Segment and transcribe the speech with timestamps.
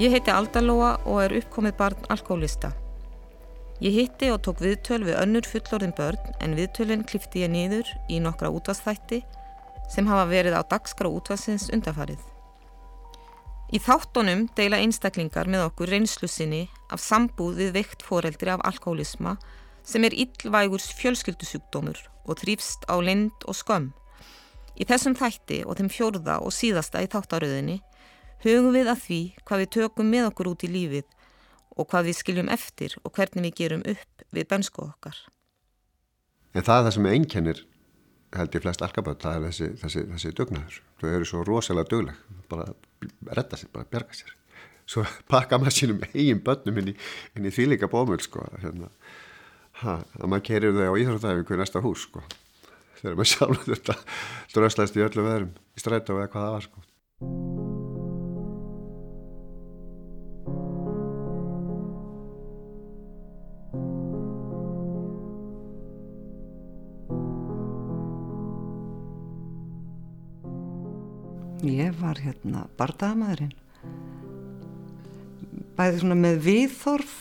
[0.00, 2.70] Ég heiti Aldalóa og er uppkomið barn alkoholista.
[3.84, 8.16] Ég hitti og tók viðtöl við önnur fullorðin börn en viðtölinn klifti ég niður í
[8.24, 9.18] nokkra útvastþætti
[9.92, 12.22] sem hafa verið á dagskrá útvarsins undafarið.
[13.76, 19.36] Í þáttunum deila einstaklingar með okkur reynslu sinni af sambúð við veikt foreldri af alkoholisma
[19.84, 23.92] sem er yllvægurs fjölskyldusjúkdómur og þrýfst á lind og skömm.
[24.80, 27.82] Í þessum þætti og þeim fjórða og síðasta í þáttaröðinni
[28.44, 31.08] hugum við að því hvað við tökum með okkur út í lífið
[31.76, 35.16] og hvað við skiljum eftir og hvernig við gerum upp við bensku okkar.
[36.54, 37.64] En það er það sem einkennir
[38.36, 40.76] held ég flest alkaböld, það er þessi, þessi, þessi dugnaður.
[41.00, 42.66] Þau eru svo rosalega dugleg, bara
[43.30, 44.34] redda sér, bara bjarga sér.
[44.90, 46.96] Svo pakka maður sínum eigin börnum inn í,
[47.38, 48.44] í þvíleika bómul, sko.
[48.62, 48.90] Hérna,
[49.82, 52.22] ha, að maður kerir þau á íþróttæfingu í næsta hús, sko.
[53.00, 53.98] Þegar maður sjálf þetta
[54.54, 57.59] dröslaðist í öllu veðrum, í strætu og eða hvað það var, sko.
[72.10, 73.54] Var hérna barndagamaðurinn
[75.78, 77.12] bæði svona með viðþorf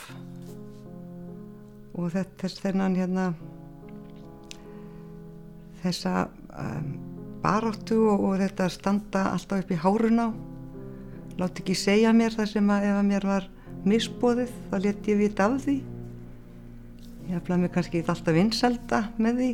[2.00, 3.27] og þess þennan hérna
[5.83, 6.89] þessa um,
[7.44, 10.27] baráttu og, og þetta standa alltaf upp í hárun á.
[11.39, 13.47] Láti ekki segja mér það sem að ef að mér var
[13.88, 15.77] misbóðið þá leti ég vita af því.
[17.29, 19.51] Ég hafði mig kannski alltaf vinselda með því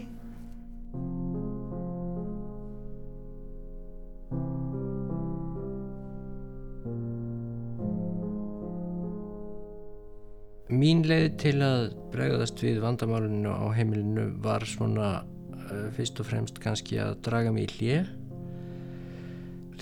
[11.05, 11.83] Mín leið til að
[12.15, 17.67] bregðast við vandamáluninu á heimilinu var svona uh, fyrst og fremst kannski að draga mig
[17.67, 18.07] í hlið.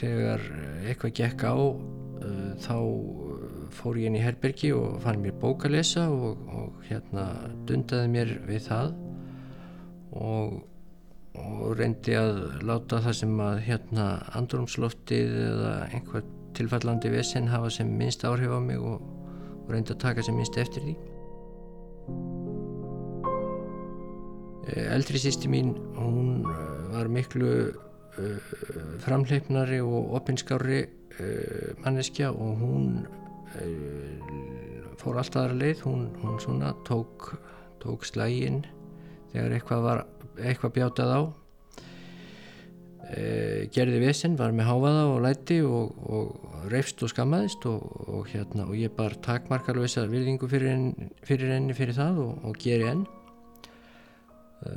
[0.01, 0.43] Þegar
[0.81, 2.75] eitthvað gekk á uh, þá
[3.71, 7.29] fór ég inn í herbergi og fann mér bók að lesa og, og hérna
[7.71, 8.93] dundaði mér við það
[10.19, 10.59] og,
[11.39, 14.11] og reyndi að láta það sem að hérna
[14.43, 16.27] andrumsloftið eða einhver
[16.59, 18.99] tilfallandi vesen hafa sem minnst áhrif á mig og
[19.63, 20.95] og reyndi að taka sem minnst eftir því.
[24.67, 28.51] Eh, eldri sýsti mín, hún eh, var miklu uh,
[29.03, 30.85] framleipnari og opinskári
[31.83, 32.85] manneskja og hún
[34.97, 37.35] fór alltaf aðra leið, hún, hún svona tók,
[37.83, 38.63] tók slægin
[39.33, 40.01] þegar eitthvað, var,
[40.41, 41.21] eitthvað bjátað á
[43.11, 48.29] e, gerði vesen, var með háfaða og læti og, og reyfst og skammaðist og, og,
[48.31, 53.03] hérna, og ég bar takmarkarlösa virðingu fyrir, en, fyrir henni fyrir það og geri enn.
[54.63, 54.75] E,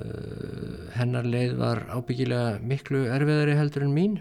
[0.96, 4.18] hennar leið var ábyggilega miklu erfiðari heldur en mín.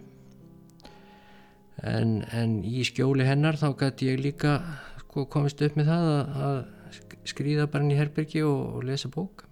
[1.85, 4.59] En, en í skjóli hennar þá gæti ég líka
[5.03, 9.45] sko, komist upp með það að, að skrýða bara inn í herbergi og lesa bók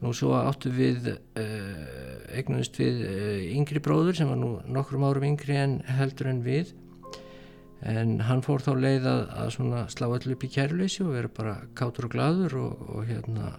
[0.00, 5.26] Nú svo áttu við, uh, eignumist við uh, yngri bróður sem var nú nokkrum árum
[5.28, 6.72] yngri en heldur en við
[7.80, 11.54] en hann fór þá leið að, að slá allir upp í kærleysi og vera bara
[11.76, 13.54] kátur og gladur og, og hérna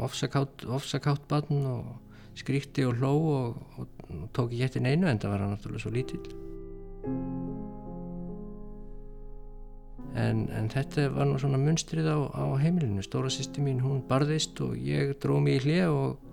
[0.00, 1.92] ofsakátt bann og
[2.36, 5.84] skríkti og hló og, og, og tók ekki eftir neinu en það var hann náttúrulega
[5.84, 7.55] svo lítill.
[10.16, 13.04] En, en þetta var nú svona munstrið á, á heimilinu.
[13.04, 16.32] Stóra sýsti mín hún barðist og ég dróð mér í hlið og,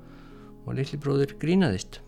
[0.63, 1.99] og litli bróður grínaðist.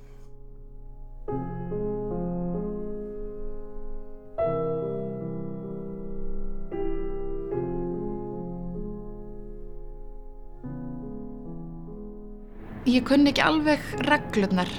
[12.86, 14.70] Ég kunni ekki alveg reglurnar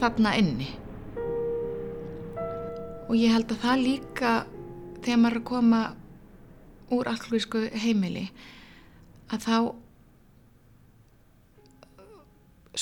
[0.00, 0.70] þarna inni.
[3.06, 4.32] Og ég held að það líka
[5.02, 5.82] þegar maður er að koma
[6.92, 8.26] úr alkoholísku heimili
[9.32, 9.56] að þá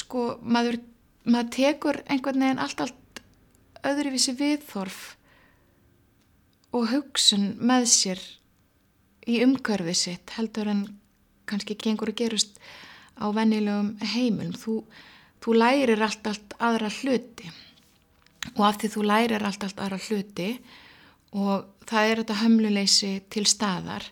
[0.00, 0.80] sko maður,
[1.24, 3.22] maður tekur einhvern veginn allt allt
[3.86, 5.00] öðruvísi viðþorf
[6.76, 8.20] og hugsun með sér
[9.30, 10.84] í umkörfið sitt heldur en
[11.50, 12.60] kannski gengur að gerust
[13.18, 14.54] á vennilegum heimilum.
[14.54, 14.76] Þú,
[15.42, 17.50] þú lærir allt allt aðra hluti
[18.54, 20.50] og af því þú lærir allt allt aðra hluti
[21.36, 24.06] og það er þetta hömluleysi til staðar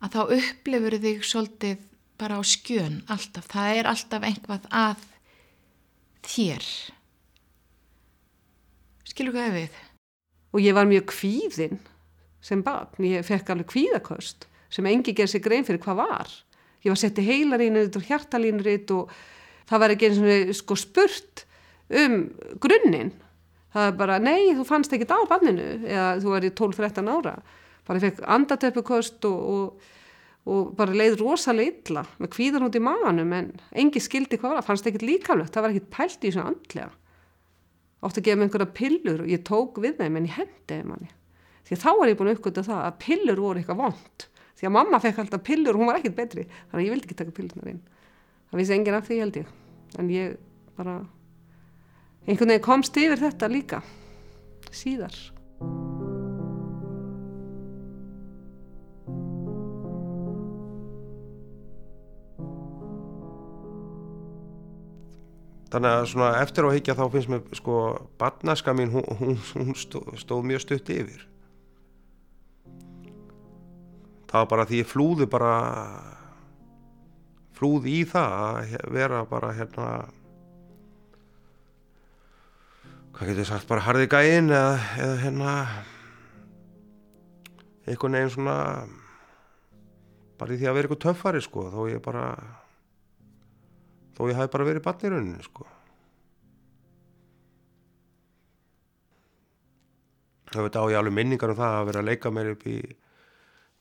[0.00, 1.84] að þá upplifur þig svolítið
[2.16, 5.04] bara á skjön alltaf, það er alltaf einhvað að
[6.26, 6.66] þér.
[9.06, 9.76] Skilur hvað við?
[10.56, 11.80] Og ég var mjög kvíðinn
[12.44, 16.32] sem barn, ég fekk alveg kvíðakost sem engi gerði sig grein fyrir hvað var.
[16.84, 19.12] Ég var settið heilarínur og hjartalínur og
[19.68, 21.44] það var ekki eins og sko spurt
[21.90, 22.26] um
[22.62, 23.12] grunninn
[23.76, 27.34] það er bara, nei, þú fannst ekki á banninu eða þú er í 12-13 ára.
[27.86, 29.90] Bara fekk andatöpukost og, og,
[30.48, 34.66] og bara leið rosalega illa með kvíðan út í maganum en engi skildi hvað var,
[34.66, 36.88] fannst ekkert líkamlegt það var ekkert pælt í svona andlega.
[38.06, 41.12] Ótt að gefa mig einhverja pillur og ég tók við þeim en ég hendiði manni.
[41.66, 44.26] Því þá var ég búin að uppgöta það að pillur voru eitthvað vond
[44.56, 46.46] því að mamma fekk alltaf pillur og hún var ekkert betri.
[46.70, 47.82] Þannig að ég vildi ekki taka pillunar inn.
[48.50, 49.50] Það vissi enginn af því held ég.
[50.00, 50.36] En ég
[50.78, 50.94] bara
[52.26, 53.80] einhvern veginn komst yfir þetta líka.
[54.74, 55.14] Síðar.
[65.76, 67.78] Þannig að eftir á higgja þá finnst mér sko
[68.20, 71.24] barnaska mín hún, hún, hún stóð, stóð mjög stutt yfir.
[74.26, 75.56] Það var bara því ég flúði bara
[77.56, 79.88] flúði í það að vera bara hérna
[83.16, 85.52] hvað getur ég sagt bara harði gæinn eða, eða hérna
[87.88, 88.56] einhvern veginn svona
[90.36, 92.26] bara í því að vera eitthvað töffari sko þó ég bara
[94.18, 95.64] þó ég hafi bara verið barn í rauninni sko.
[100.52, 102.78] Það veit á ég alveg minningar um það að vera að leika mér upp í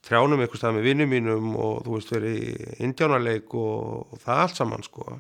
[0.06, 4.46] trjánum eitthvað stað með vinnum mínum og þú veist verið í indjánarleik og, og það
[4.46, 5.20] allt saman sko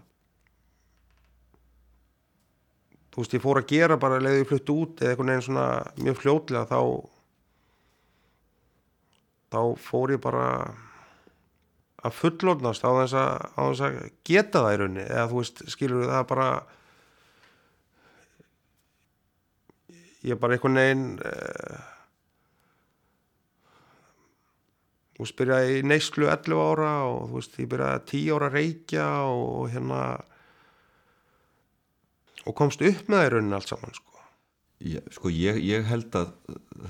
[3.15, 5.67] þú veist ég fór að gera bara leiði ég flutt út eða einhvern veginn svona
[6.03, 6.79] mjög fljótlega þá
[9.56, 10.47] þá fór ég bara
[12.06, 13.97] að fullornast á þess að, á þess að
[14.27, 15.06] geta það í rauninni.
[15.07, 16.50] Eða þú veist, skilur það bara
[20.25, 21.07] ég bara einhvern veginn
[25.15, 28.57] þú veist, byrjaði í neyslu 11 ára og þú veist, ég byrjaði 10 ára að
[28.59, 30.01] reykja og hérna
[32.45, 34.15] og komst upp með það í rauninni allt saman sko.
[34.86, 36.33] Já, sko ég, ég held að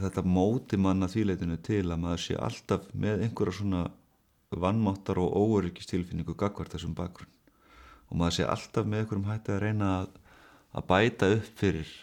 [0.01, 3.83] þetta móti manna þvíleitinu til að maður sé alltaf með einhverja svona
[4.55, 7.31] vannmáttar og óöryggistilfinningu gagvart þessum bakgrunn.
[8.09, 10.17] Og maður sé alltaf með einhverjum hætti að reyna að,
[10.75, 11.93] að bæta upp fyrir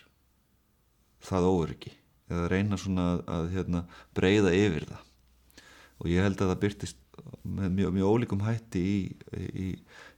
[1.23, 1.93] það óöryggi
[2.33, 3.85] eða reyna svona að, að hérna,
[4.17, 5.05] breyða yfir það.
[6.03, 7.03] Og ég held að það byrtist
[7.43, 8.97] með mjög, mjög ólíkum hætti í,
[9.35, 9.69] í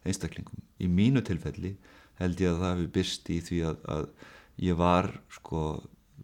[0.05, 0.61] einstaklingum.
[0.81, 1.75] Í mínu tilfelli
[2.21, 4.09] held ég að það hefur byrst í því að, að
[4.65, 5.63] ég var sko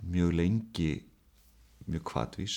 [0.06, 0.92] mjög lengi
[1.90, 2.56] mjög kvatvís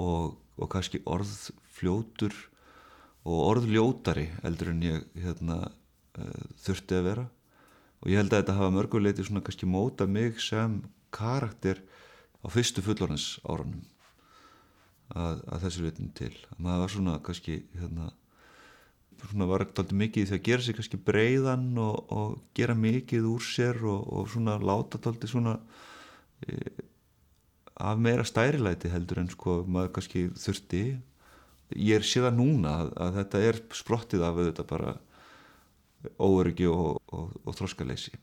[0.00, 2.34] og, og kannski orðfljótur
[3.28, 5.60] og orðljótari eldur en ég hérna,
[6.18, 7.26] uh, þurfti að vera.
[8.00, 10.78] Og ég held að þetta hafa mörguleiti svona kannski móta mig sem
[11.12, 11.82] karakter
[12.40, 13.82] á fyrstu fullorins árunum
[15.12, 16.32] að, að þessu veitum til.
[16.54, 18.08] Að maður var svona kannski hérna
[19.28, 23.44] svona var alltaf mikið því að gera sig kannski breyðan og, og gera mikið úr
[23.44, 25.58] sér og, og svona láta alltaf svona
[26.46, 26.56] e,
[27.80, 30.82] af meira stærilæti heldur en sko maður kannski þurfti.
[31.76, 34.96] Ég er síðan núna að, að þetta er sprottið af þetta bara
[36.18, 38.16] óöryggi og, og þróskaleysi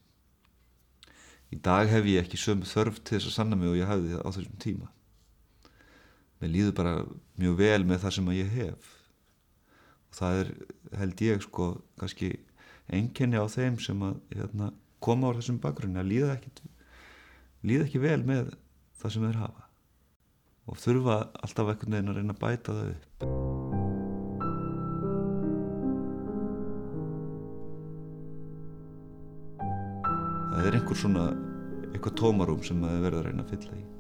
[1.53, 4.19] í dag hef ég ekki sömu þörf til þess að sanna mig og ég hefði
[4.19, 4.89] á þessum tíma.
[6.41, 6.93] Mér líður bara
[7.39, 8.93] mjög vel með það sem ég hef
[10.17, 10.51] það er
[10.97, 11.69] held ég sko
[11.99, 12.31] kannski
[12.93, 14.71] enginni á þeim sem að hérna,
[15.03, 16.53] koma á þessum bakgrunni að líða ekki,
[17.67, 18.53] líða ekki vel með
[18.97, 19.67] það sem þeir hafa.
[20.67, 23.05] Og þurfa alltaf einhvern veginn að reyna að bæta það upp.
[30.57, 31.27] Það er einhver svona
[31.93, 33.96] eitthvað tómarum sem það er verið að reyna að fylla í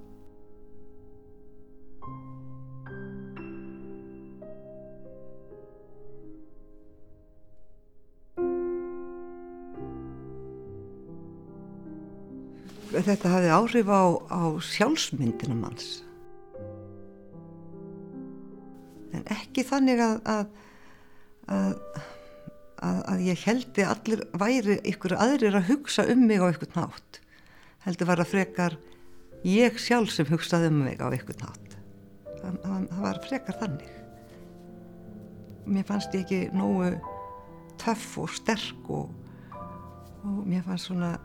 [13.05, 16.01] þetta hafði áhrif á, á sjálfsmyndina manns.
[19.15, 20.49] En ekki þannig að að,
[21.53, 21.71] að,
[22.83, 27.21] að, að ég heldi allir væri ykkur aðrir að hugsa um mig á ykkur nátt
[27.87, 28.75] heldur var að frekar
[29.47, 31.67] ég sjálf sem hugsaði um mig á ykkur nátt
[32.41, 33.93] það, það var frekar þannig.
[35.67, 36.91] Mér fannst ég ekki nógu
[37.81, 39.11] töff og sterk og,
[40.23, 41.15] og mér fannst svona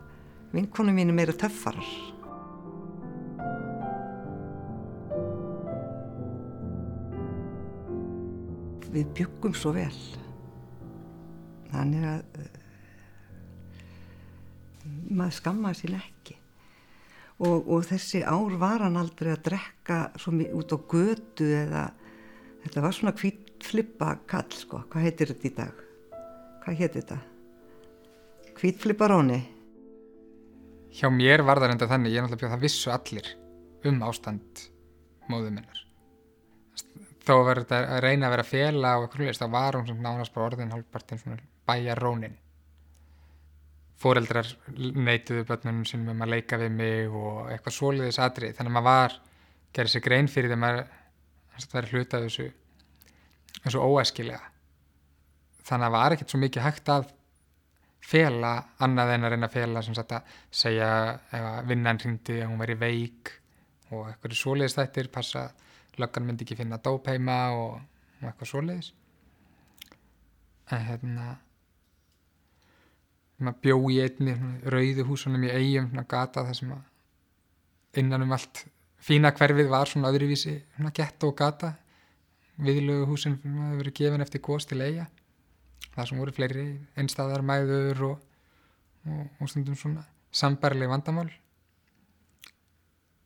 [0.53, 1.87] vinkonu mínu meira töffarar.
[8.93, 9.95] Við byggum svo vel.
[11.73, 12.51] Þannig að uh,
[15.17, 16.37] maður skammaði sín ekki.
[17.43, 20.03] Og, og þessi ár var hann aldrei að drekka
[20.53, 21.87] út á götu eða
[22.63, 24.85] þetta var svona kvítflippa kall sko.
[24.93, 25.83] Hvað heitir þetta í dag?
[26.63, 27.19] Hvað heitir þetta?
[28.61, 29.41] Kvítflipparóni
[30.93, 33.33] hjá mér var það reynda þannig, ég er náttúrulega það vissu allir
[33.89, 34.63] um ástand
[35.31, 35.83] móðu minnar.
[37.23, 40.09] Þó var þetta að reyna að vera fela og eitthvað hlust, þá var hún svona
[40.09, 42.39] nánast bara orðin hálfpartin svona bæjarónin
[44.03, 48.77] fóreldrar neituðu börnunum sínum um að leika við mig og eitthvað svoleiðis atrið, þannig að
[48.79, 49.19] maður var
[49.77, 52.49] gerði sér grein fyrir að maður er hlutað þessu
[53.63, 54.49] þessu óæskilega.
[55.63, 57.11] Þannig að það var ekkert svo mikið hægt að
[58.03, 60.89] fela annað en að reyna að fela sem sagt að segja
[61.39, 63.33] ef vinnan hringdi að hún væri veik
[63.93, 65.47] og eitthvað svoleiðis þættir passa
[66.01, 67.79] löggan myndi ekki finna dóp heima og,
[68.21, 68.93] og eitthvað svoleiðis.
[70.73, 71.27] En hérna
[73.43, 74.35] maður bjó í einni
[74.71, 78.65] rauðu húsunum í eigum gata þar sem að innan um allt
[79.03, 80.55] fína hverfið var svona öðruvísi
[80.95, 81.75] gett og gata
[82.63, 85.09] viðlögu húsin hefur verið gefin eftir góðs til eiga
[85.93, 86.67] það sem voru fleiri
[86.99, 88.27] einstæðar mæður og,
[89.09, 91.29] og, og stundum svona sambarleg vandamál.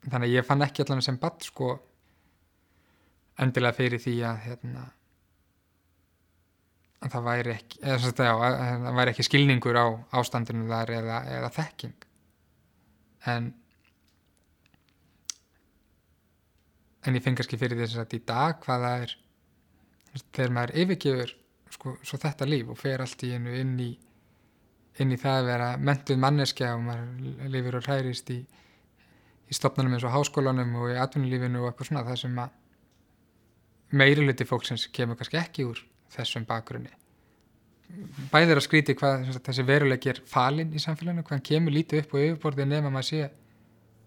[0.06, 1.72] Þannig að ég fann ekki allan sem badd sko
[3.42, 4.86] endilega fyrir því að hérna
[7.04, 9.86] að það væri ekki eða já, að það væri ekki skilningur á
[10.20, 12.06] ástandinu þar eða, eða þekking.
[13.32, 13.50] En
[17.06, 19.16] en ég finn kannski fyrir þess að í dag hvað það er
[20.32, 21.34] þegar maður yfirgefur
[21.86, 23.92] sko, svo þetta líf og fer allt í einu inn í
[25.02, 28.38] inn í það að vera mentuð manneskja og maður lifir og hærist í,
[29.46, 32.54] í stopnunum eins og háskólanum og í atvinnulífinu og eitthvað svona það sem að
[34.00, 35.82] meiriluti fólksins kemur kannski ekki úr
[36.16, 36.90] þessum bakgrunni.
[38.32, 42.16] Bæðir að skríti hvað þessi veruleik er falinn í samfélaginu, hvað hann kemur lítið upp
[42.16, 43.28] og yfirborðið nefn að maður sé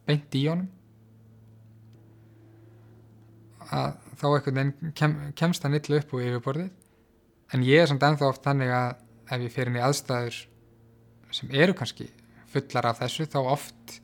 [0.10, 0.68] beint í honum.
[3.70, 6.79] Að þá eitthvað kem, kemst það nýttilega upp og yfirborðið
[7.54, 8.90] en ég er samt ennþá oft þannig að
[9.30, 10.38] ef ég fyrir inn í aðstæður
[11.36, 12.10] sem eru kannski
[12.50, 14.00] fullar af þessu þá oft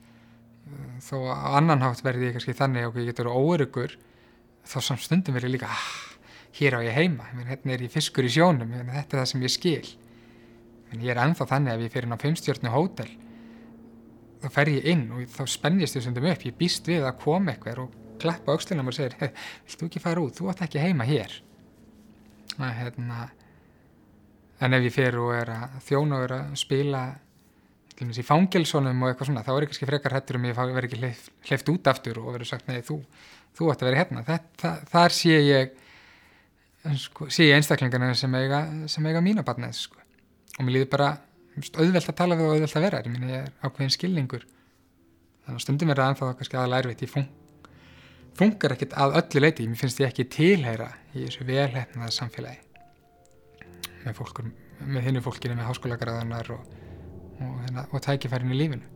[1.05, 3.97] þó á annan hátt verði ég kannski þannig og ég getur óörugur
[4.65, 5.89] þá samt stundum verði líka ah,
[6.57, 8.69] hér á ég heima, meni, hérna er ég fiskur í sjónum.
[8.69, 9.91] Meni, þetta er það sem ég skil.
[10.93, 13.11] En ég er ennþá þannig að ef ég fyrir inn á fimmstjórnu hótel
[14.43, 16.45] þá fer ég inn og þá spennist ég stundum upp.
[16.45, 20.23] Ég býst við að koma eitthvað og klappa aukstunum og segir, vilt þú ekki fara
[20.23, 20.37] út?
[20.37, 21.33] Þú ætti ekki heima hér
[22.61, 23.29] að, hérna,
[24.65, 27.05] en ef ég fer og er að þjóna og er að spila
[27.95, 30.99] í fangilsónum og eitthvað svona þá er ég kannski frekar hættur um ég verði ekki
[30.99, 32.99] hleyft, hleyft út aftur og verður sagt, nei þú
[33.55, 35.77] þú ætti að vera hérna, það, þar sé ég
[37.05, 40.01] sko, sé ég einstaklingarna sem eiga, sem eiga mína barnið sko.
[40.57, 41.09] og mér líður bara
[41.55, 44.45] auðvelt að tala við og auðvelt að vera ég, ég er ákveðin skilningur
[45.45, 47.29] þannig að stundum er það ennþá kannski aðal erfitt ég fung,
[48.39, 52.59] fungar ekkert að öllu leiti mér finnst ég ekki tilheyra í þessu velhefnaða samfélagi
[54.05, 54.51] með fólkur
[54.85, 56.65] með hinnu fólkinu með háskólagraðanar og,
[57.39, 58.94] og, hérna, og tækifærin í lífinu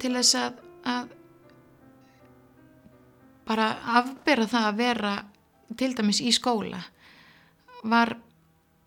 [0.00, 1.14] til þess að, að
[3.48, 5.14] bara afbera það að vera
[5.78, 6.80] til dæmis í skóla.
[7.84, 8.14] Var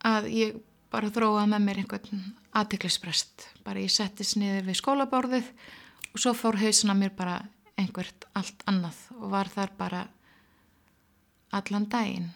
[0.06, 0.60] að ég
[0.91, 2.24] bara þróa með mér einhvern
[2.58, 5.51] aðtiklisprest bara ég settist niður við skólabórðið
[6.12, 7.38] og svo fór hausina mér bara
[7.80, 10.01] einhvert allt annað og var þar bara
[11.56, 12.30] allan daginn.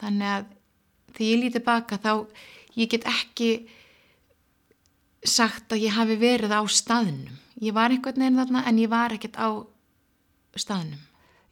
[0.00, 0.48] Þannig að
[1.16, 2.12] því ég líti baka þá
[2.78, 3.50] ég get ekki
[5.26, 7.36] sagt að ég hafi verið á staðnum.
[7.60, 9.48] Ég var einhvern veginn þarna en ég var ekkert á
[10.56, 11.00] staðnum.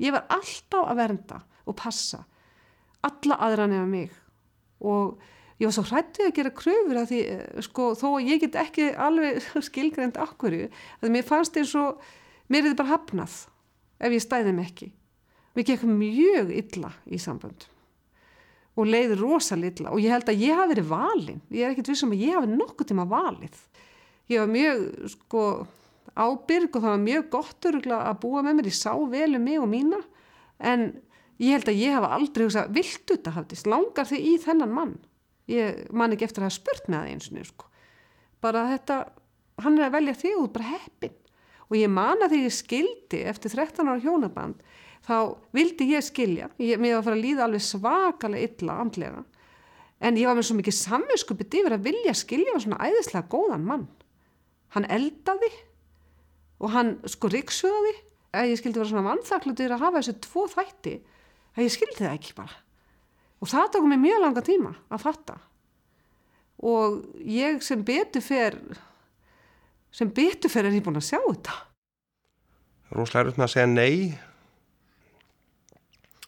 [0.01, 2.23] Ég var alltaf að vernda og passa.
[3.05, 4.13] Alla aðra nefna mig.
[4.81, 5.19] Og
[5.59, 7.21] ég var svo hrættið að gera kröfur að því
[7.67, 10.69] sko þó að ég get ekki alveg skilgreynd akkurju
[11.03, 11.99] að mér fannst eins og
[12.49, 13.41] mér er þetta bara hafnað
[13.99, 14.93] ef ég stæði mig ekki.
[15.59, 17.75] Mér gekk mjög illa í samböndum
[18.79, 21.41] og leiði rosalilla og ég held að ég hafi verið valin.
[21.51, 23.57] Ég er ekkert vissum að ég hafi nokkuð tíma valið.
[24.31, 24.85] Ég var mjög
[25.17, 25.43] sko
[26.19, 29.61] ábyrg og það var mjög gott að búa með mér, ég sá vel um mig
[29.61, 30.01] og mína
[30.59, 30.89] en
[31.39, 34.97] ég held að ég hafa aldrei hugsað, viltu þetta hafðist langar þig í þennan mann?
[35.49, 37.71] Ég man ekki eftir að hafa spurt með það eins og sko.
[38.41, 38.99] bara þetta
[39.63, 41.17] hann er að velja þig út bara heppin
[41.69, 44.63] og ég man að því ég skildi eftir 13 ára hjónaband
[45.09, 45.17] þá
[45.57, 49.23] vildi ég skilja, ég, mér var að fara að líða alveg svakalega illa andlega.
[49.99, 53.87] En ég var með svo mikið samvinskupið yfir að vilja skilja svona æðislega góðan mann.
[54.77, 55.49] Hann eldaði
[56.59, 57.95] og hann sko riksuði
[58.35, 60.95] að ég skildi vera svona vannþaklutir að hafa þessu tvo þætti.
[61.57, 62.59] Að ég skildi það ekki bara.
[63.39, 65.39] Og það tók mér mjög langa tíma að fatta.
[66.59, 68.59] Og ég sem betur fer
[69.95, 71.55] sem betur fer er ég búin að sjá þetta.
[72.95, 73.95] Róslega er með að segja nei.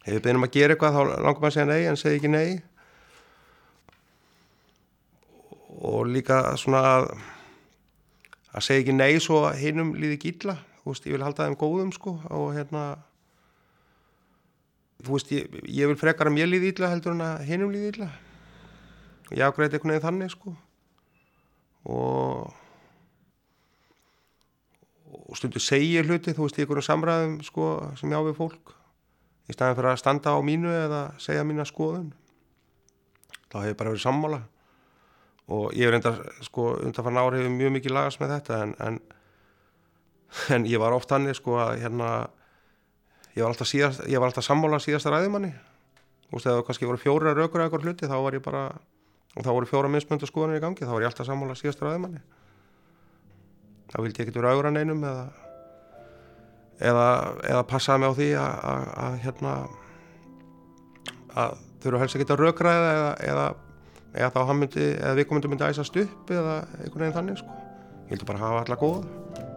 [0.00, 2.32] Ef við beinum að gera eitthvað þá langar maður að segja nei en segja ekki
[2.32, 2.50] nei.
[5.90, 7.10] Og líka svona að
[8.50, 11.92] að segja ekki nei svo hinnum líði gilla þú veist, ég vil halda þeim góðum
[11.94, 12.84] sko og hérna
[15.04, 17.92] þú veist, ég, ég vil frekar að mér líði illa heldur en að hinnum líði
[17.94, 18.10] illa.
[19.30, 20.54] Ég afgræði einhvern veginn þannig sko.
[21.90, 22.56] Og
[25.30, 27.66] og stundu segja hluti þú veist, í einhverjum samræðum sko
[28.00, 28.72] sem ég á við fólk.
[29.50, 32.10] Í staðin fyrir að standa á mínu eða segja mína skoðun.
[33.50, 34.40] Þá hefur bara verið sammála
[35.50, 36.12] og ég er enda
[36.46, 39.00] sko undanfann árið mjög mikið lagast með þetta en, en,
[40.54, 42.10] en ég var oft hannig sko að hérna
[43.34, 45.52] ég var alltaf, síðast, ég var alltaf sammála síðasta ræðumanni.
[46.30, 48.64] Þú veist eða kannski voru fjóra raukur eða eitthvað hluti þá var ég bara
[49.30, 52.22] og þá voru fjóra mismöndu skoðanir í gangi þá var ég alltaf sammála síðasta ræðumanni.
[53.90, 55.24] Þá vildi ég ekkert vera augra neinum eða
[56.80, 57.08] eða,
[57.44, 59.56] eða passaði mig á því að hérna
[61.40, 63.44] að þau eru helst að geta raukræða eða, eða
[64.14, 67.58] eða þá myndi, eða við komum myndi æsast upp eða einhvern veginn þannig sko.
[68.10, 69.49] Ég vildi bara hafa alla góða.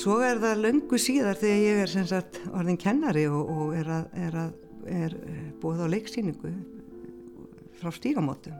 [0.00, 4.04] Svo er það löngu síðar þegar ég er sagt, orðin kennari og, og er, að,
[4.16, 4.52] er, að,
[4.88, 5.16] er
[5.60, 6.52] búið á leiksýningu
[7.76, 8.56] frá stígamótum.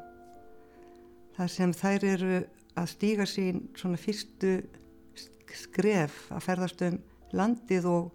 [1.39, 2.43] Það sem þær eru
[2.77, 4.59] að stíga sín svona fyrstu
[5.57, 6.99] skref að ferðast um
[7.33, 8.11] landið og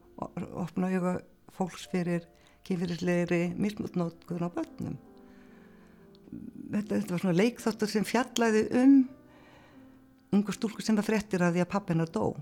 [0.62, 1.22] opna auðvitað
[1.56, 2.28] fólks fyrir
[2.68, 5.00] kynfyrirslegri mismutnótkuðun á börnum.
[6.76, 9.00] Þetta, þetta var svona leikþáttur sem fjallaði um
[10.36, 12.36] ungu stúlku sem það frettir að því að pappina dó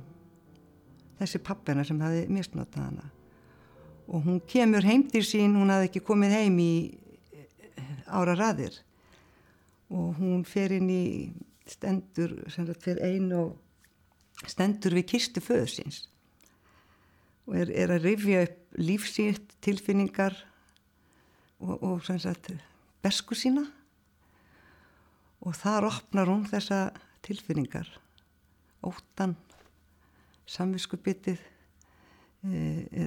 [1.20, 3.10] þessi pappina sem hafi misnotað hana.
[4.08, 6.74] Og hún kemur heim til sín, hún hafi ekki komið heim í
[7.34, 8.80] eh, ára raðir.
[9.94, 11.04] Og hún fer inn í
[11.70, 12.36] stendur
[12.82, 16.04] fyrir einu og stendur við kistu föðsins
[17.48, 20.36] og er, er að rifja upp lífsýtt tilfinningar
[21.64, 22.52] og, og sagt
[23.04, 23.66] besku sína.
[25.44, 26.94] Og þar opnar hún þessa
[27.26, 27.90] tilfinningar.
[28.84, 29.36] Óttan
[30.50, 31.40] samviskubitið,
[32.44, 32.62] e,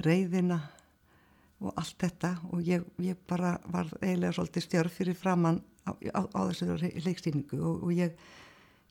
[0.05, 0.59] reyðina
[1.61, 2.33] og allt þetta.
[2.51, 7.61] Og ég, ég bara var eiginlega svolítið stjárf fyrir framann á, á, á þessu leikstýningu
[7.61, 8.17] og, og ég,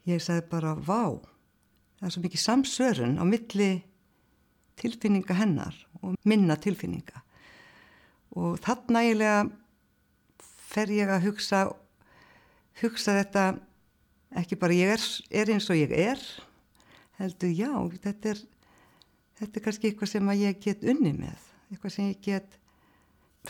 [0.09, 1.19] ég sagði bara vá,
[1.99, 3.71] það er svo mikið samsörun á milli
[4.77, 7.23] tilfinninga hennar og minna tilfinninga.
[8.37, 9.47] Og þarna eiginlega
[10.67, 11.63] fer ég að hugsa
[12.83, 13.47] hugsa þetta
[14.37, 16.21] ekki bara ég er, er eins og ég er
[17.21, 18.43] heldur já, þetta er,
[19.41, 22.59] þetta er kannski eitthvað sem ég get unni með, eitthvað sem ég get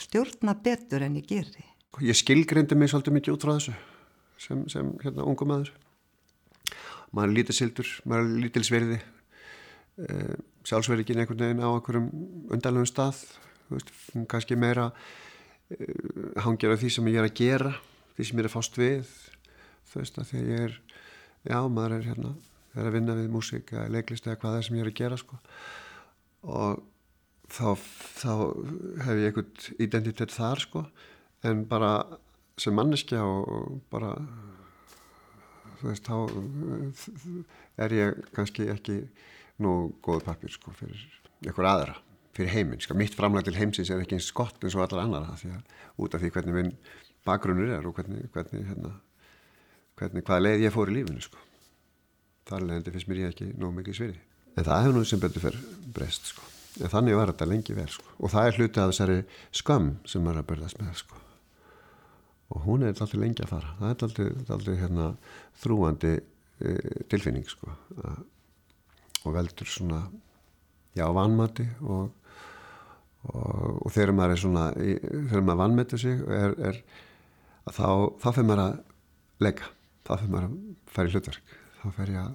[0.01, 1.65] stjórna betur en ég geri.
[2.05, 3.75] Ég skilgreindi mig svolítið mikið út frá þessu
[4.41, 5.73] sem, sem hérna ungum aður.
[7.15, 8.99] Maður er lítið sildur, maður er lítið sverði,
[10.05, 10.35] eh,
[10.69, 12.11] sjálfsverðikinn einhvern veginn á einhverjum
[12.53, 13.23] undanlegum stað,
[13.71, 13.93] veist,
[14.29, 14.91] kannski meira
[15.71, 15.87] eh,
[16.45, 17.73] hangjar af því sem ég er að gera,
[18.19, 19.15] því sem ég er að fást við,
[19.89, 20.77] þú veist að því ég er,
[21.47, 22.35] já maður er hérna
[22.77, 25.19] er að vinna við músík eða leiklist eða hvað það sem ég er að gera
[25.21, 25.39] sko.
[26.47, 26.83] og
[27.53, 27.69] þá,
[28.21, 28.33] þá
[29.07, 30.85] hef ég einhvern identitet þar sko.
[31.47, 31.93] en bara
[32.59, 34.15] sem manneskja og bara
[35.81, 36.17] þú veist þá
[37.85, 39.01] er ég kannski ekki
[39.63, 41.01] nú góð pappir sko fyrir
[41.45, 41.97] einhver aðra,
[42.37, 42.97] fyrir heiminn sko.
[42.97, 45.29] mitt framlag til heimsins er ekki eins gott eins og allar annar
[45.97, 46.73] út af því hvernig minn
[47.27, 48.95] bakgrunnur er og hvernig, hvernig, hérna,
[49.99, 51.43] hvernig hvaða leið ég fór í lífinu sko
[52.47, 54.21] þar leðandi finnst mér ég ekki nóg mikið sviri
[54.57, 56.45] en það hefur nú sem betur fyrir breyst sko.
[56.81, 58.13] en þannig var þetta lengi vel sko.
[58.19, 59.19] og það er hluti af þessari
[59.61, 61.23] skam sem maður er að börðast með sko.
[62.55, 65.09] og hún er alltaf lengi að fara það er alltaf, alltaf hérna,
[65.63, 66.77] þrúandi e,
[67.11, 67.75] tilfinning sko.
[69.27, 70.07] og veldur svona
[70.97, 72.13] já, vanmati og,
[73.27, 76.83] og, og þegar maður er svona þegar maður vannmetur sig er, er,
[77.67, 78.83] þá, þá fyrir maður að
[79.43, 79.71] leggja,
[80.07, 80.59] þá fyrir maður að
[80.95, 82.35] fara í hlutverk þá fer ég að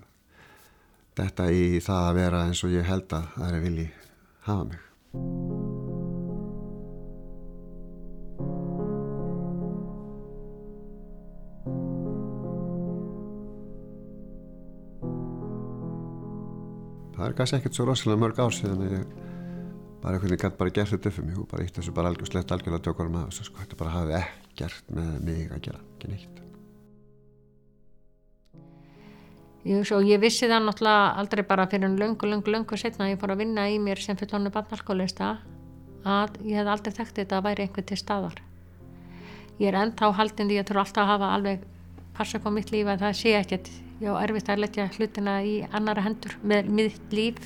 [1.19, 3.89] detta í það að vera eins og ég held að það er vilji
[4.47, 4.87] hafa mig.
[17.21, 19.09] það er kannski ekkert svo rosalega mörg ár síðan að ég
[20.01, 22.31] bara einhvern veginn gæti bara gert þetta fyrir mig og bara eitt þessu bara algjör
[22.31, 26.15] slett algjörlega tökurum að þessu sko, þetta bara hafi ekkert með mig að gera, ekki
[26.15, 26.41] neitt.
[29.62, 33.19] Svo, ég vissi það náttúrulega aldrei bara fyrir en löngu, löngu, löngu setna að ég
[33.21, 35.36] fór að vinna í mér sem fullónu barnarskólista
[36.02, 38.41] að ég hef aldrei þekkt þetta að væri einhvern til staðar.
[39.62, 41.69] Ég er ennþá haldin því að ég þurfa alltaf að hafa alveg
[42.17, 43.71] passa upp á mitt líf að það sé ekkert.
[44.02, 47.41] Ég á erfitt að letja hlutina í annara hendur með mitt líf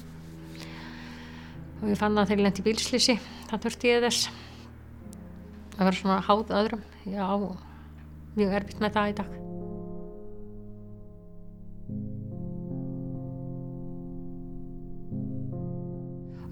[1.82, 3.17] og ég fann það þegar ég lendi bílslýsi,
[3.51, 4.30] það þurfti ég þess.
[5.75, 7.36] Það var svona háð öðrum, ég á
[8.39, 9.44] mjög erfitt með það í dag.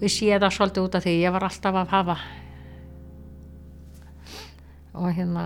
[0.03, 2.15] Ég sé það svolítið út af því ég var alltaf að hafa.
[4.93, 5.45] Og hérna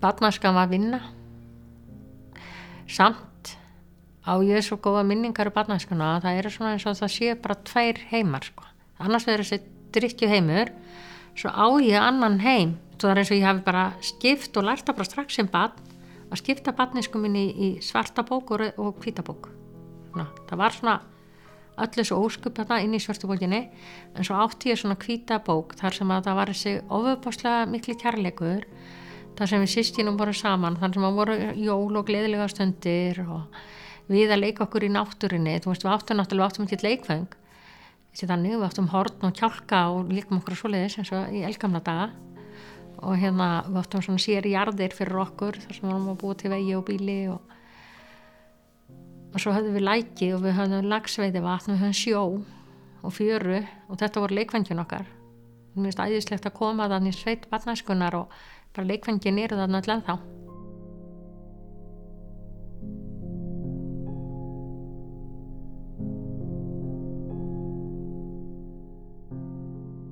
[0.00, 1.00] barnaskan var að vinna.
[2.90, 3.52] Samt
[4.24, 7.36] á ég svo góða minningar í barnaskuna að það eru svona eins og það sé
[7.36, 8.64] bara tvær heimar sko.
[9.00, 9.60] annars verður þessi
[9.94, 10.72] drittju heimur
[11.34, 12.76] svo á ég annan heim.
[13.00, 15.88] Það er eins og ég hafi bara skipt og lært að bara strax sem barn
[16.30, 19.48] að skipta barnisku minni í svarta bók og hvítabók
[20.14, 21.00] það var svona
[21.86, 23.60] öllu svo óskup þarna inn í svartubókinni
[24.14, 28.64] en svo átti ég svona kvítabók þar sem að það var þessi ofubáslega miklu kærleikur
[29.38, 33.60] þar sem við sýstinum voru saman þar sem að voru jól og gleðilega stundir og
[34.10, 37.40] við að leika okkur í náttúrinni þú veist við áttum náttúrulega áttum ekki leikfeng
[38.18, 41.80] þannig við áttum horn og kjálka og líkum okkur svo leiðis eins og í elgamla
[41.80, 42.10] daga.
[43.00, 46.36] Og hérna við áttum svona sér jarðir fyrir okkur þar sem við varum að búa
[46.36, 47.54] til vegi og bíli og
[49.30, 52.22] og svo höfðum við læki og við höfðum lagsveiði vatn og við höfðum sjó
[53.00, 55.06] og fjöru og þetta voru leikvængjun okkar.
[55.74, 58.36] Mér finnst æðislegt að koma þannig sveit barnaskunar og
[58.74, 60.14] bara leikvængjun eru þannig allan þá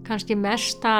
[0.08, 0.92] kannski mesta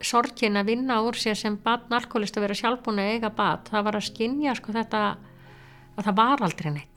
[0.00, 3.88] sorgin að vinna úr sér sem barn alkoholist að vera sjálfbúin að eiga bat það
[3.88, 5.02] var að skinja sko þetta
[5.96, 6.95] að það var aldrei neitt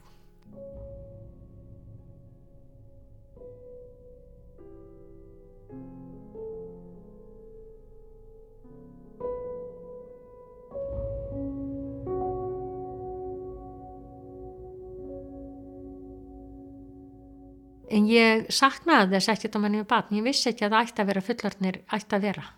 [17.90, 21.02] en ég saknaði þess ekkert að manni með batn, ég vissi ekki að það ætti
[21.02, 22.50] að vera fullarnir ætti að vera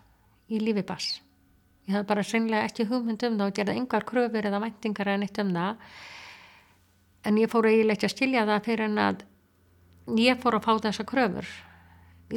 [0.53, 1.21] í lífi bass
[1.87, 5.25] ég hafði bara sennlega ekki hugmynd um það og gerði engar kröfur eða væntingar en
[5.25, 5.93] eitt um það.
[7.27, 9.23] En ég fór eiginlega ekki að skilja það fyrir en að
[10.19, 11.51] ég fór að fá þessa kröfur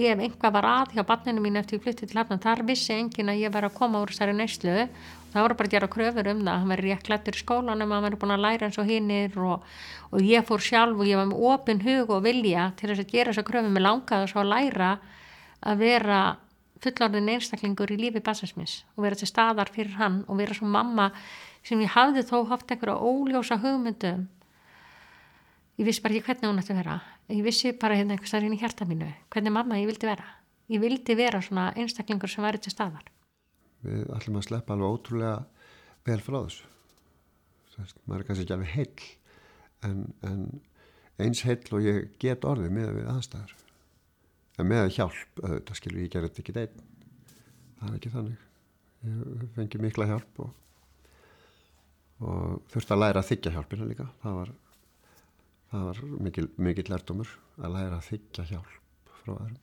[0.05, 3.33] hef einhvað var að hjá barninu mín eftir ég flytti til hafna, þar vissi engin
[3.33, 4.75] að ég var að koma úr þessari neyslu.
[4.87, 7.93] Og það voru bara að gera kröfur um það, hann verið rétt klættur í skólanum
[7.93, 9.67] hann verið búin að læra eins og hinnir og,
[10.13, 13.13] og ég fór sjálf og ég var með opin hug og vilja til þess að
[13.13, 13.73] gera þessa kröfur.
[13.73, 14.93] Með langaðu svo að læra
[15.67, 16.21] að vera
[16.85, 21.11] fullorðin einstaklingur í lífi bassinsmins og vera til staðar fyrir hann og vera svo mamma
[21.67, 24.27] sem ég hafði þó haft einhverja óljósa hugmyndum
[25.77, 26.97] ég vissi bara ekki hvernig hún ætti að vera.
[27.33, 30.27] Ég vissi bara hérna einhvers aðeins í hjarta mínu hvernig mamma ég vildi vera.
[30.73, 33.05] Ég vildi vera svona einstaklingur sem væri til staðar.
[33.87, 35.37] Við ætlum að sleppa alveg ótrúlega
[36.09, 36.73] vel frá þessu.
[37.77, 39.07] Þess, maður er kannski ekki alveg heil
[39.85, 40.43] en, en
[41.23, 43.57] eins heil og ég get orðið með við aðstæður.
[44.57, 46.85] En með hjálp auðvitað skilur ég gerði ekki einn
[47.77, 48.45] það er ekki þannig.
[49.07, 50.53] Ég fengi mikla hjálp og,
[52.25, 54.09] og þurfti að læra að þykja hjálpina líka.
[54.23, 54.55] Það var
[55.71, 59.63] það var mikil, mikil lærdomur að læra að þykja hjálp frá öðrum.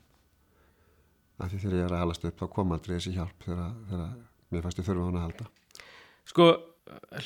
[1.42, 4.14] Af því þegar ég er að halast upp þá kom aldrei þessi hjálp þegar, þegar
[4.54, 5.48] mér ég þurfa hann að halda.
[6.30, 6.50] Sko,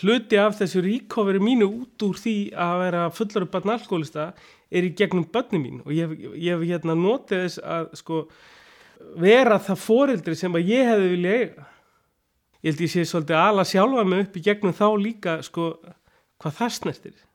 [0.01, 2.35] hluti af þessu ríkoferi mínu út úr því
[2.65, 4.27] að vera fullur upp að nálskólista
[4.69, 5.81] er í gegnum börni mín.
[5.85, 8.21] Og ég hef hérna notið þess að sko
[9.17, 11.67] vera það foreldri sem að ég hefði vilja eiga.
[12.65, 15.71] Ég held ég sé svolítið ala sjálfa mig upp í gegnum þá líka sko
[16.41, 17.26] hvað það snertir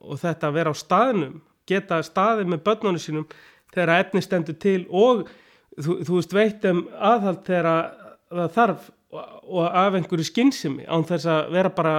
[0.00, 3.26] og þetta að vera á staðnum geta staðið með börnunum sínum
[3.74, 5.26] þegar efni stendur til og
[5.76, 7.68] þú, þú veist veit um aðhald þegar
[8.28, 8.88] það þarf
[9.48, 11.94] og af einhverju skinnsimi án þess að vera bara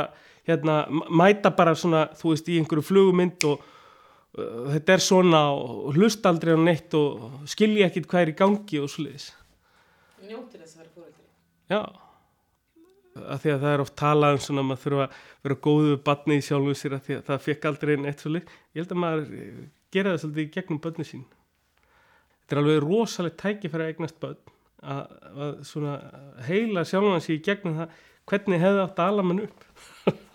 [0.49, 5.97] hérna, mæta bara svona þú veist í einhverju flugumynd og uh, þetta er svona og
[5.97, 9.31] hlust aldrei á neitt og skilji ekkit hvað er í gangi og sluðis
[10.25, 11.25] Njóttir þess að vera fóröldri
[11.69, 12.08] Já
[13.17, 15.17] að því að það er oft talað um svona að maður þurfa að
[15.47, 18.81] vera góðu batni í sjálfu sér að, að það fekk aldrei einn eitt svolítið ég
[18.83, 19.33] held að maður
[19.95, 21.25] gera það svolítið gegnum börni sín.
[22.39, 25.03] Þetta er alveg rosalega tæki fyrir að eignast börn að,
[25.45, 25.97] að svona
[26.47, 29.65] heila sjálfan sér gegnum það hvernig hefði átt að ala mann upp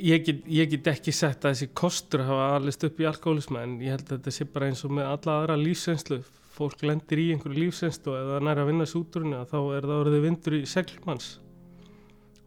[0.00, 3.78] Ég, get, ég get ekki sett að þessi kostur hafa alist upp í alkoholisma en
[3.84, 6.20] ég held að þetta sé bara eins og með alla aðra lífsreynslu.
[6.56, 9.96] Fólk lendir í einhverju lífsreynslu og ef það næri að vinna súturinu þá er það
[9.98, 11.30] orðið vindur í seglmanns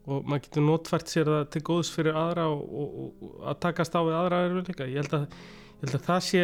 [0.04, 3.94] og maður getur notfært sér það til góðs fyrir aðra og, og, og að takast
[3.96, 4.88] á við aðra er vel líka.
[4.89, 5.00] Ég
[5.84, 6.44] ég held að það sé,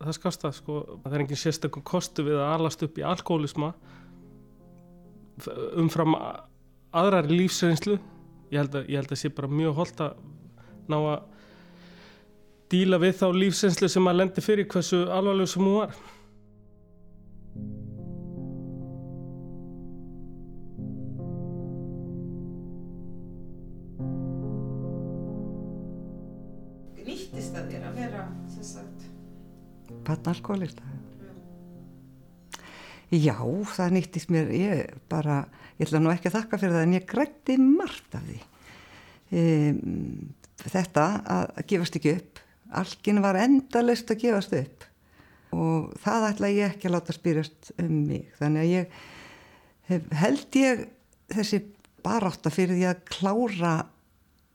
[0.00, 3.70] það skast það sko, það er engin sérstaklega kostu við að alast upp í alkoholisma
[5.80, 6.16] umfram
[6.94, 7.98] aðrar lífsreynslu
[8.52, 10.18] ég held að, ég held að sé bara mjög holdt að
[10.90, 11.22] ná að
[12.74, 15.94] díla við þá lífsenslu sem að lendi fyrir hversu alvarleg sem hún var.
[27.04, 29.08] Nýttist það þér að vera sem sagt
[30.04, 30.93] Barnalkoholista
[33.14, 33.36] Já,
[33.70, 35.44] það nýttist mér ég bara,
[35.78, 38.38] ég ætla nú ekki að þakka fyrir það en ég grætti margt af því.
[39.34, 40.32] Um,
[40.64, 44.84] þetta að gefast ekki upp algin var endalist að gefast upp.
[45.54, 48.28] Og það ætla ég ekki að láta spyrjast um mig.
[48.40, 49.00] Þannig að ég
[49.90, 50.84] hef, held ég
[51.34, 51.62] þessi
[52.04, 53.74] barátta fyrir því að klára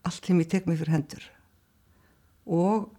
[0.08, 1.28] allt sem ég tek mig fyrir hendur.
[2.50, 2.90] Og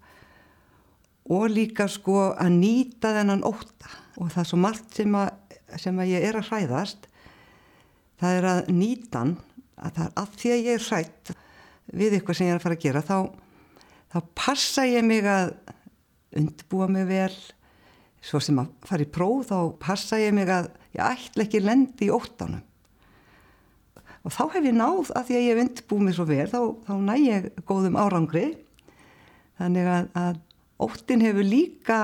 [1.30, 5.28] og líka sko að nýta þennan óta og það er svo margt sem að,
[5.78, 7.06] sem að ég er að hræðast
[8.20, 9.36] það er að nýtan
[9.80, 11.32] að það er að því að ég er hrætt
[11.90, 13.18] við eitthvað sem ég er að fara að gera þá,
[14.12, 15.54] þá passa ég mig að
[16.40, 17.34] undbúa mig vel.
[18.20, 22.10] Svo sem að fara í próf þá passa ég mig að ég ætla ekki lendi
[22.10, 22.66] í óttanum.
[24.20, 26.60] Og þá hef ég náð að því að ég hef undbúið mig svo vel þá,
[26.84, 28.48] þá næ ég góðum árangri.
[29.60, 30.42] Þannig að, að
[30.84, 32.00] óttin hefur líka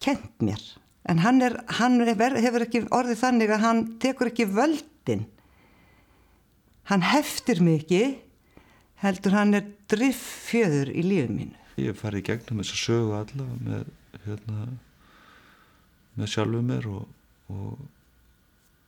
[0.00, 0.62] kent mér
[1.08, 5.24] en hann, er, hann hefur ekki orðið þannig að hann tekur ekki völdin.
[6.90, 8.02] Hann heftir ekki
[9.00, 11.56] heldur hann er driffjöður í lífið mínu.
[11.80, 13.86] Ég hef farið í gegnum þess að sögu alla með,
[14.26, 14.66] hérna,
[16.18, 17.06] með sjálfu mér og,
[17.54, 17.84] og,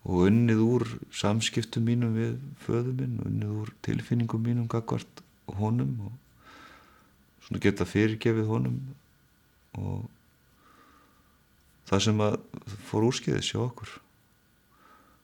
[0.04, 2.34] og unnið úr samskiptum mínum við
[2.66, 5.22] föðu minn, unnið úr tilfinningum mínum gagvart
[5.56, 6.18] honum og
[7.46, 8.76] svona geta fyrirgefið honum
[9.80, 10.04] og
[11.92, 12.38] það sem að
[12.88, 13.92] fór úrskiðis hjá okkur.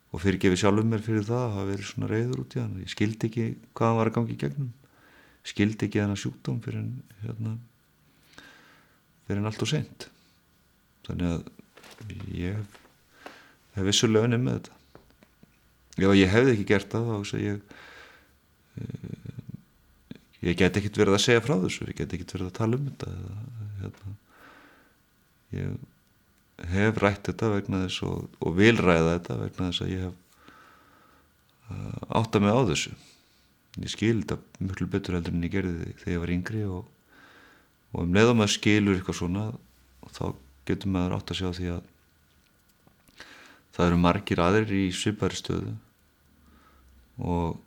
[0.09, 2.77] Og fyrirgefið sjálfum mér fyrir það að hafa verið svona reyður út í hann.
[2.81, 4.71] Ég skildi ekki hvað hann var að gangi í gegnum.
[5.49, 7.57] Skildi ekki hann að sjúkdóm fyrir en hérna
[9.29, 10.09] fyrir en allt og sent
[11.05, 11.41] þannig að
[12.37, 12.57] ég
[13.75, 14.73] hef, vissulega unnið með þetta.
[15.99, 17.57] Ef ég hefði ekki gert það þá ég
[20.39, 21.87] ég get ekkert verið að segja frá þessu.
[21.89, 23.33] Ég get ekkert verið að tala um þetta eða,
[23.81, 24.13] hérna,
[25.57, 25.65] ég
[26.67, 30.15] hef rætt þetta vegna þess og, og vil ræða þetta vegna þess að ég hef
[31.69, 32.93] uh, átta mig á þessu.
[33.79, 36.85] Ég skil þetta mjög betur heldur en ég gerði þegar ég var yngri og,
[37.93, 39.45] og um leiðum að skilur eitthvað svona
[40.09, 40.25] þá
[40.69, 41.87] getur maður átt að sjá því að
[43.75, 45.75] það eru margir aðrir í svipari stöðu
[47.19, 47.59] og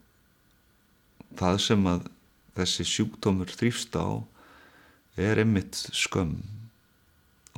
[1.39, 2.09] það sem að
[2.57, 4.21] þessi sjúkdómur þrýfst á
[5.21, 6.41] er einmitt skömm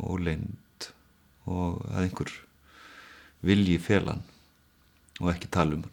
[0.03, 0.64] og leind
[1.51, 2.33] og að einhver
[3.45, 4.23] vilji félan
[5.21, 5.93] og ekki tala um hann.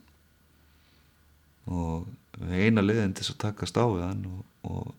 [1.72, 4.94] Og eina liðin til að takast á við hann og, og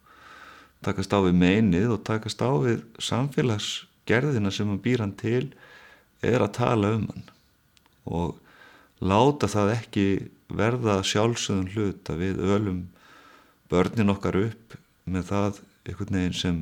[0.84, 5.48] takast á við meinið og takast á við samfélagsgerðina sem hann býr hann til
[6.22, 7.26] er að tala um hann
[8.06, 8.38] og
[9.02, 10.06] láta það ekki
[10.52, 12.80] verða sjálfsögðun hlut að við ölum
[13.72, 16.58] börnin okkar upp með það einhvern veginn sem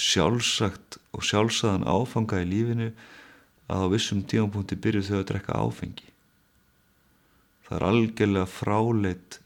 [0.00, 2.90] sjálfsagt og sjálfsagðan áfanga í lífinu
[3.68, 6.06] að á vissum tímanpunkti byrju þau að drekka áfengi.
[7.64, 9.38] Það er algjörlega fráleitt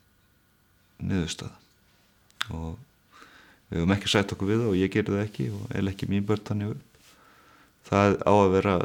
[0.99, 1.57] niðurstaða
[2.55, 2.79] og
[3.69, 6.09] við höfum ekki sætt okkur við það og ég gerði það ekki og eða ekki
[6.11, 7.13] mín börn þannig upp.
[7.89, 8.77] Það á að vera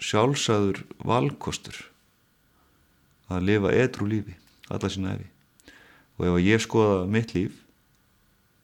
[0.00, 1.80] sjálfsagður valkostur
[3.30, 4.36] að lifa edru lífi,
[4.70, 5.28] alla sína efi
[6.20, 7.56] og ef ég skoða mitt líf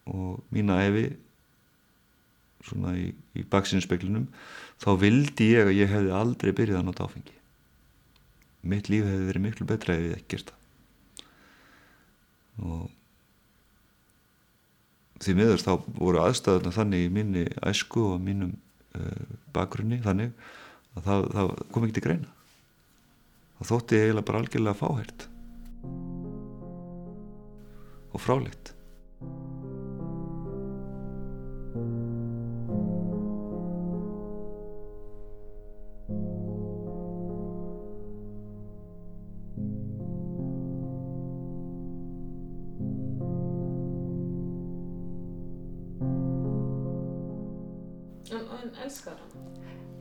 [0.07, 1.07] og mína efi
[2.66, 4.27] svona í, í baksinspeglinum
[4.83, 7.35] þá vildi ég að ég hefði aldrei byrjað að nota áfengi.
[8.66, 10.62] Mitt líf hefði verið miklu betra ef ég ekki gert það.
[12.66, 12.83] Og
[15.23, 18.57] því miður þá voru aðstæðuna þannig í minni æsku og mínum
[18.99, 20.35] uh, bakgrunni þannig
[20.97, 22.33] að það, það kom ekki til greina.
[23.57, 25.29] Það þótti eiginlega bara algjörlega fáhært
[28.16, 28.75] og fráleitt
[48.84, 49.48] elskar hann?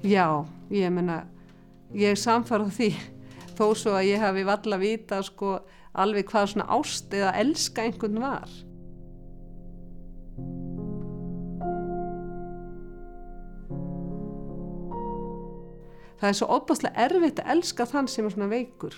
[0.06, 1.24] Já, ég menna,
[1.96, 2.90] ég er samfarað því
[3.56, 5.58] þó svo að ég hafi valla vita sko
[5.96, 8.52] alveg hvað svona ást eða elska einhvern var.
[16.20, 18.96] Það er svo óbáslega erfitt að elska þann sem er svona veikur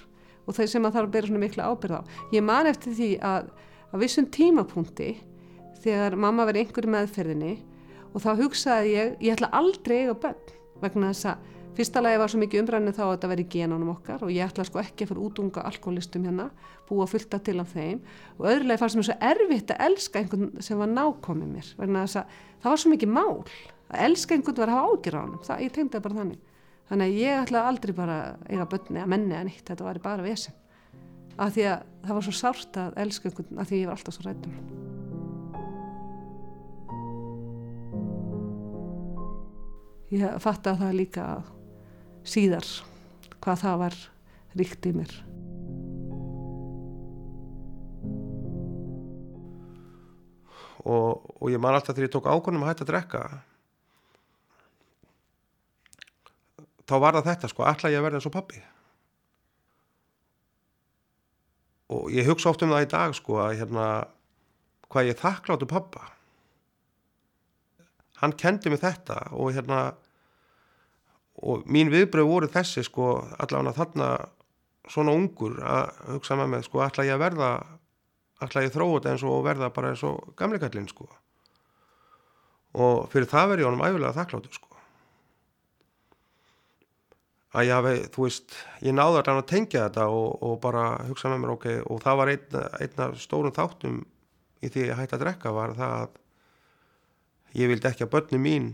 [0.47, 2.01] og þeir sem að þarf að bera svona mikla ábyrð á.
[2.31, 3.49] Ég man eftir því að
[3.93, 5.13] að vissum tímapunkti
[5.83, 7.53] þegar mamma verið einhverju meðferðinni
[8.17, 12.32] og þá hugsaði ég, ég ætla aldrei eiga bönn vegna þess að fyrsta lagi var
[12.32, 15.12] svo mikið umræðinu þá að þetta veri genanum okkar og ég ætla sko ekki að
[15.12, 16.47] fara út unga alkoholistum hérna,
[16.89, 18.01] búa fullta til af þeim.
[18.39, 22.21] Og öðrulega fannst mér svo erfitt að elska einhvern sem var nákomið mér vegna þess
[22.23, 23.38] að það var svo mikið mál
[23.88, 26.43] að elska einhvern var að hafa ágjur á hann það, ég tengdi það bara þannig.
[26.88, 30.25] Þannig að ég ætla aldrei bara eiga bönni að menni að nýtt þetta var bara
[30.25, 30.58] vesen.
[31.38, 34.17] Af því að það var svo sárt að elska einhvern af því ég var alltaf
[34.17, 34.96] svo rættum
[40.13, 41.26] ég fatt að það líka
[42.28, 42.67] síðar
[43.43, 43.98] hvað það var
[44.58, 45.13] ríkt í mér.
[50.88, 53.22] Og, og ég man alltaf þegar ég tók ákonum að hætta að drekka
[56.88, 58.62] þá var það þetta sko, alltaf ég að verða eins og pappi
[61.91, 63.88] og ég hugsa oft um það í dag sko að hérna
[64.91, 66.06] hvað ég þakkláttu pappa
[68.21, 69.82] hann kendi mig þetta og hérna
[71.38, 74.08] og mín viðbröð voru þessi sko allavega þarna
[74.89, 77.51] svona ungur að hugsa með mig sko alltaf ég að verða
[78.41, 81.08] alltaf ég þróa þetta eins og verða bara eins og gamleikallin sko.
[82.77, 84.73] Og fyrir það verði ég honum æfilega þakkláttu sko.
[87.58, 91.41] Að ég hafi, þú veist, ég náði að tengja þetta og, og bara hugsa með
[91.41, 94.01] mér ok, og það var einna, einna stórum þáttum
[94.62, 96.19] í því að ég hætti að drekka var það að
[97.58, 98.72] ég vildi ekki að börnum mín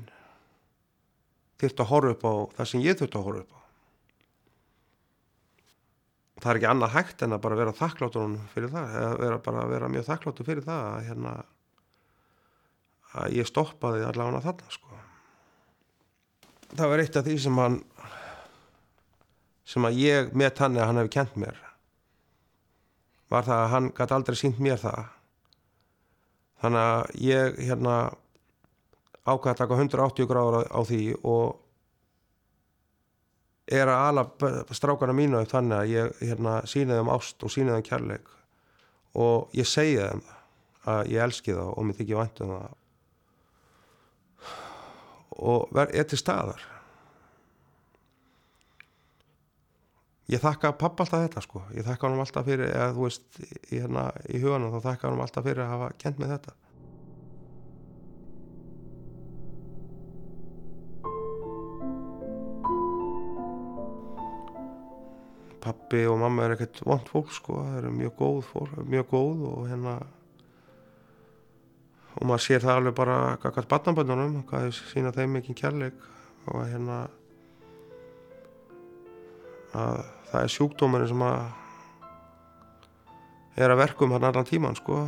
[1.61, 3.59] þurfti að horfa upp á það sem ég þurfti að horfa upp á.
[6.43, 9.67] Það er ekki annað hægt en að bara vera þakkláttur fyrir það, eða vera bara
[9.71, 11.35] vera mjög þakkláttur fyrir það að hérna
[13.13, 14.99] að ég stoppaði allavega þarna sko.
[16.73, 17.77] Það var eitt af því sem hann
[19.73, 21.59] sem að ég með hann að hann hefði kent mér.
[23.31, 25.05] Var það að hann gæti aldrei sínt mér það.
[26.63, 27.95] Þannig að ég hérna
[29.23, 31.59] ákvæði að taka 180 gráður á, því og
[33.71, 34.23] er að ala
[34.75, 38.33] strákana mínu upp þannig að ég hérna, síniði um ást og síniði um kærleik.
[39.15, 40.23] Og ég segi þeim
[40.89, 42.79] að ég elski það og mér þykir vantum það.
[45.43, 46.65] Og er til staðar.
[50.31, 51.63] Ég þakka pappa alltaf þetta sko.
[51.75, 55.23] Ég þakka hann alltaf fyrir eða þú veist í, hérna, í huganum þá þakka hann
[55.23, 56.55] alltaf fyrir að hafa kent með þetta
[65.63, 67.61] pappi og mamma er ekkert vond fólk sko.
[67.63, 69.95] Það eru mjög góð fólk, mjög góð og hérna
[72.13, 76.03] og maður sér það alveg bara hvað barnaböndunum, hvað sína þeim mikið kærleik
[76.51, 76.99] og hérna
[79.73, 81.39] að það er sjúkdómarinn sem að
[83.63, 85.07] er að verkum hann allan tíman sko.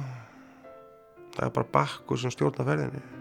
[1.35, 3.14] Það er bara bakku sem stjórna ferðinni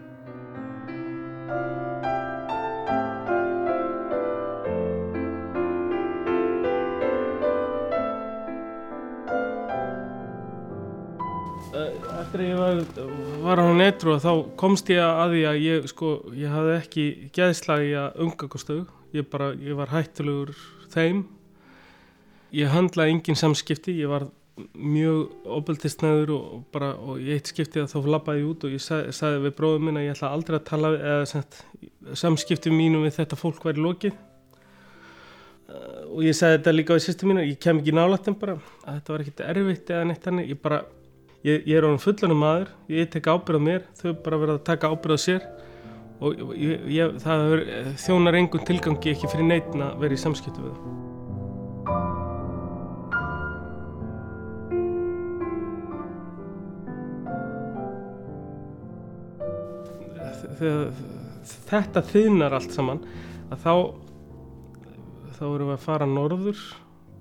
[12.35, 13.11] Eftir að ég var,
[13.45, 17.93] var á netru þá komst ég að því að ég sko, ég hafði ekki geðslagi
[17.95, 18.81] að unga kostuðu,
[19.15, 20.51] ég bara, ég var hættulegur
[20.91, 21.21] þeim.
[22.51, 24.25] Ég handlaði engin samskipti ég var
[24.75, 29.15] mjög óbeltisnæður og bara og í eitt skipti þá lappaði ég út og ég sagði,
[29.15, 31.61] sagði við bróðum minn að ég ætla aldrei að tala eða sent,
[32.19, 34.19] samskipti mínum við þetta fólk væri lokið.
[35.71, 38.59] Uh, og ég sagði þetta líka á sýstu mínu ég kem ekki nálægt en bara
[38.83, 40.83] að þetta var ekkert erfitt eða neitt hann ég bara,
[41.45, 44.67] ég, ég er ánum fullanum maður ég tek ábyrð á mér, þau bara verða að
[44.71, 45.47] taka ábyrð á sér.
[46.23, 47.57] Og ég, ég, það
[48.01, 51.13] þjónar engun tilgangi ekki fyrir neitin að vera í samskipti við það
[60.55, 60.91] þegar
[61.67, 63.01] þetta þynar allt saman
[63.51, 63.73] að þá
[65.35, 66.63] þá erum við að fara norður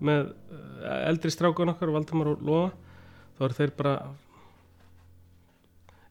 [0.05, 2.69] með eh, eldri strákun okkar Valdemar og Lóa
[3.35, 3.95] þá eru þeir bara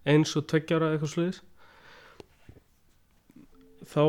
[0.09, 1.41] eins og tveggjára eitthvað sluðis
[3.87, 4.03] þá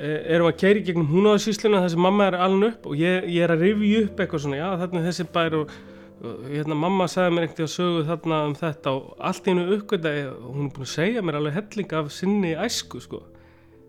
[0.00, 3.28] eh, erum við að keiri gegnum húnáðarsýsluna þar sem mamma er aln upp og ég,
[3.28, 5.74] ég er að rifja upp eitthvað svona já þarna þessi bær og
[6.22, 10.26] hérna mamma sagði mér ekkert að sögu þarna um þetta og allt í hennu uppgöndagi
[10.30, 13.24] hún er búin að segja mér alveg helling af sinni æsku sko.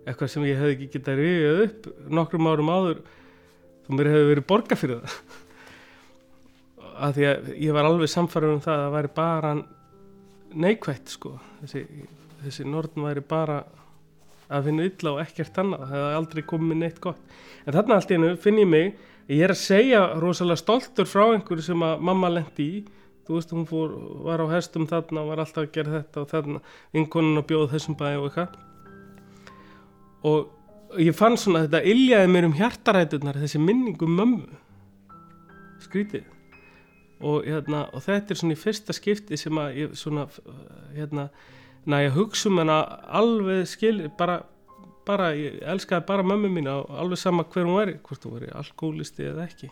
[0.03, 3.03] Eitthvað sem ég hef ekki getað rifið upp nokkrum árum áður
[3.85, 5.42] þú mér hefur verið borga fyrir það
[7.03, 9.53] að því að ég var alveg samfærður um það að það væri bara
[10.63, 11.33] neikvægt sko.
[11.61, 11.85] Þessi,
[12.43, 13.63] þessi nortn væri bara
[14.53, 17.37] að finna illa og ekkert annað það hefði aldrei komið neitt gott.
[17.63, 18.91] En þarna allt í hennu finn ég mig
[19.31, 22.83] ég er að segja rosalega stoltur frá einhverju sem að mamma lendi í.
[23.23, 23.93] Þú veist hún fór,
[24.25, 26.61] var á hestum þarna og var alltaf að gera þetta og þarna.
[26.95, 28.57] Vinkonun að bjóða þessum bæði og eitthvað.
[30.27, 34.59] Og ég fann svona þetta iljaði mér um hjartarætunar þessi minningu um mömmu.
[35.87, 36.27] Skrítið
[37.23, 40.27] og, hérna, og þetta er svona í fyrsta skipti sem að ég svona
[40.95, 41.29] hérna,
[41.89, 42.79] næ að hugsa um hana
[43.21, 44.41] alveg skil bara,
[45.07, 48.51] bara, ég elskaði bara mömmu mín og alveg sama hver hún væri hvort hún væri
[48.59, 49.71] alkoholisti eða ekki